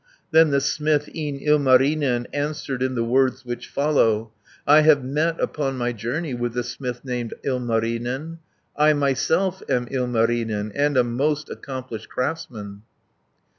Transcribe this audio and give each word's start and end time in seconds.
210 0.31 0.31
Then 0.31 0.51
the 0.57 0.61
smith, 0.61 1.09
e'en 1.15 1.35
Ilmarinen, 1.39 2.25
Answered 2.33 2.81
in 2.81 2.95
the 2.95 3.03
words 3.03 3.45
which 3.45 3.67
follow: 3.67 4.31
"I 4.65 4.81
have 4.81 5.03
met 5.03 5.39
upon 5.39 5.77
my 5.77 5.93
journey 5.93 6.33
With 6.33 6.53
the 6.53 6.63
smith 6.63 7.01
named 7.05 7.35
Ilmarinen; 7.45 8.39
I 8.75 8.93
myself 8.93 9.61
am 9.69 9.85
Ilmarinen, 9.91 10.71
And 10.73 10.97
a 10.97 11.03
most 11.03 11.51
accomplished 11.51 12.09
craftsman." 12.09 12.81